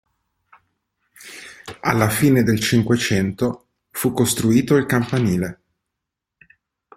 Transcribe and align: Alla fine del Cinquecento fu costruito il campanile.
Alla 1.81 2.09
fine 2.09 2.41
del 2.41 2.59
Cinquecento 2.59 3.67
fu 3.91 4.13
costruito 4.13 4.75
il 4.75 4.87
campanile. 4.87 5.61